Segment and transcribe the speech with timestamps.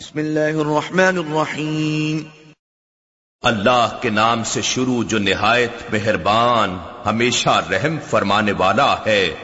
[0.00, 2.22] بسم اللہ الرحمن الرحیم۔
[3.42, 9.34] اللہ کے نام سے شروع جو نہایت مہربان ہمیشہ رحم فرمانے والا ہے۔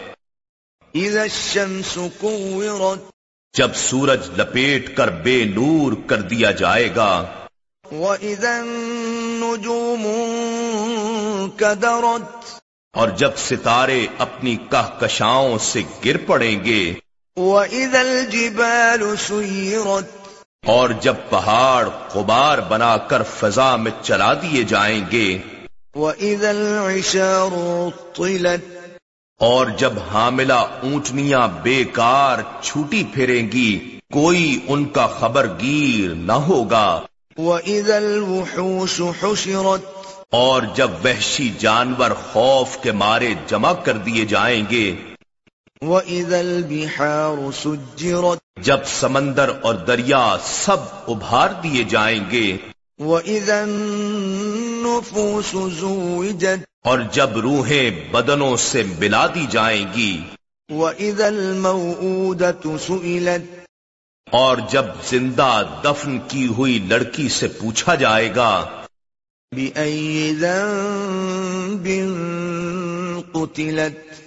[0.95, 3.11] اذا الشمس كورت۔
[3.57, 7.27] جب سورج لپیٹ کر بے نور کر دیا جائے گا۔
[7.93, 10.07] واذا النجوم
[11.57, 12.61] كدرت
[12.93, 16.95] اور جب ستارے اپنی کہکشاؤں سے گر پڑیں گے۔
[17.37, 20.24] واذا الجبال سيرت۔
[20.65, 25.39] اور جب پہاڑ غبار بنا کر فضا میں چلا دیے جائیں گے۔
[25.97, 27.55] واذا العشار
[28.17, 28.87] طلت
[29.41, 37.01] اور جب حاملہ اونٹنیاں بیکار چھوٹی پھریں گی کوئی ان کا خبر گیر نہ ہوگا۔
[37.39, 44.95] واذا الوحوش حشرت۔ اور جب وحشی جانور خوف کے مارے جمع کر دیے جائیں گے
[45.83, 52.47] واذا البحار سجرت جب سمندر اور دریا سب ابھار دیے جائیں گے
[53.01, 60.13] واذا النفوس زوجت اور جب روحیں بدنوں سے ملا دی جائیں گی
[60.71, 63.53] واذا الموءودة سئلت
[64.29, 65.53] اور جب زندہ
[65.85, 68.53] دفن کی ہوئی لڑکی سے پوچھا جائے گا
[69.53, 71.87] بأي ذنب
[73.33, 74.25] قتلت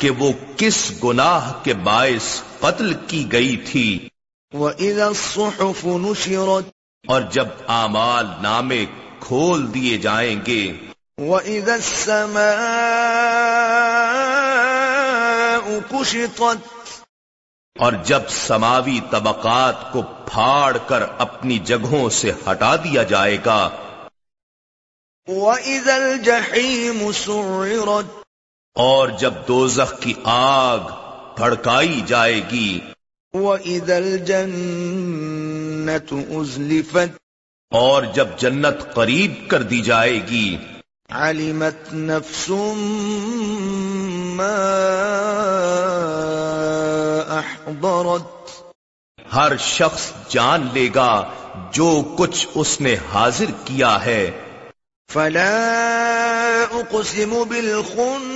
[0.00, 4.08] کہ وہ کس گناہ کے باعث قتل کی گئی تھی۔
[4.52, 6.68] وَإِذَا الصُّحُفُ نُشِرَتْ۔
[7.06, 8.86] اور جب اعمال نامے
[9.20, 10.72] کھول دیے جائیں گے۔
[11.18, 12.40] وَإِذَا السَّمَاءُ
[15.90, 16.78] كُشِطَتْ۔
[17.78, 23.70] اور جب سماوی طبقات کو پھاڑ کر اپنی جگہوں سے ہٹا دیا جائے گا۔
[25.26, 28.19] وَإِذَا الْجَحِيمُ سُعِّرَتْ۔
[28.74, 30.78] اور جب دوزخ کی آگ
[31.36, 32.80] بھڑکائی جائے گی۔
[33.32, 37.18] وَإِذَا الْجَنَّةُ أُزْلِفَتْ
[37.70, 40.56] اور جب جنت قریب کر دی جائے گی۔
[41.10, 42.74] عَلِمَتْ نَفْسٌ
[44.36, 44.80] مَا
[47.38, 48.50] أَحْضَرَتْ
[49.34, 51.24] ہر شخص جان لے گا
[51.72, 54.30] جو کچھ اس نے حاضر کیا ہے۔
[55.12, 58.29] فَلَا أُقْسِمُ بِالْخُنَّسِ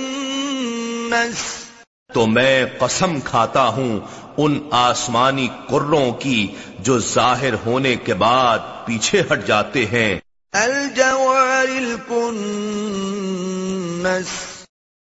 [2.13, 3.99] تو میں قسم کھاتا ہوں
[4.37, 6.47] ان آسمانی کروں کی
[6.79, 10.19] جو ظاہر ہونے کے بعد پیچھے ہٹ جاتے ہیں۔
[10.51, 14.27] الجوار الكنس.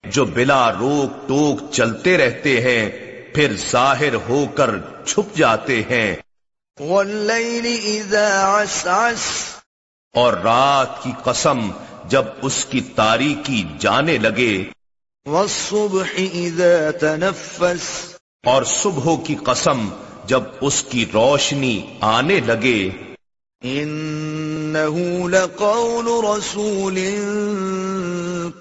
[0.09, 2.89] جو بلا روک ٹوک چلتے رہتے ہیں
[3.35, 4.69] پھر ظاہر ہو کر
[5.05, 6.15] چھپ جاتے ہیں۔
[6.79, 9.19] واللیل اذا عسعس.
[10.13, 11.71] اور رات کی قسم
[12.05, 14.63] جب اس کی تاریکی جانے لگے۔
[15.25, 18.15] والصبح اذا تنفس.
[18.45, 19.89] اور صبح کی قسم
[20.25, 22.89] جب اس کی روشنی آنے لگے۔
[23.63, 26.99] انه لقول رسول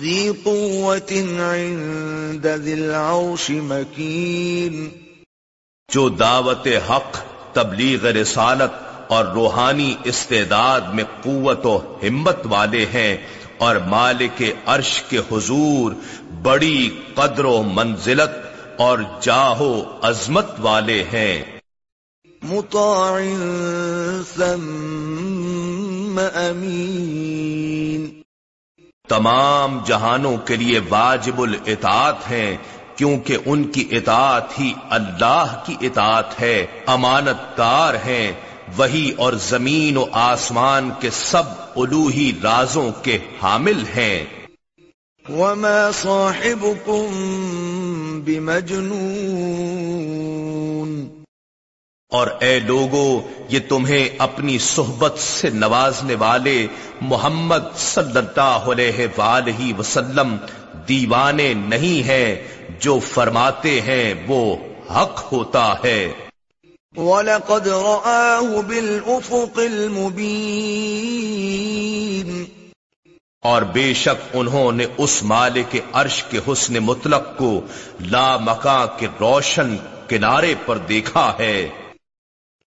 [0.00, 4.88] ذی قوت عند ذی العرش مکین۔
[5.92, 7.18] جو دعوت حق
[7.52, 8.70] تبلیغ رسالت
[9.08, 13.16] اور روحانی استعداد میں قوت و ہمت والے ہیں
[13.58, 15.92] اور مالک عرش کے حضور
[16.42, 18.30] بڑی قدر و منزلت
[18.80, 21.58] اور جاہو عظمت والے ہیں۔
[22.42, 23.20] مطاع
[24.36, 28.15] ثم امین۔
[29.08, 32.56] تمام جہانوں کے لیے واجب الاطاعت ہیں
[32.96, 38.32] کیونکہ ان کی اطاعت ہی اللہ کی اطاعت ہے امانت دار ہیں،
[38.76, 41.42] وہی اور زمین و آسمان کے سب
[41.76, 44.24] الوہی رازوں کے حامل ہیں۔
[45.28, 51.15] وما صاحبكم بمجنون
[52.16, 56.66] اور اے لوگو یہ تمہیں اپنی صحبت سے نوازنے والے
[57.00, 60.36] محمد صلی اللہ علیہ وآلہ وسلم
[60.88, 62.36] دیوانے نہیں ہیں
[62.80, 64.56] جو فرماتے ہیں وہ
[64.90, 66.12] حق ہوتا ہے۔
[66.96, 72.44] وَلَقَدْ رَآهُ بِالْأُفُقِ الْمُبِينِ۔
[73.42, 77.60] اور بے شک انہوں نے اس مالک عرش کے حسن مطلق کو
[78.00, 79.76] لا مکاں کے روشن
[80.08, 81.68] کنارے پر دیکھا ہے۔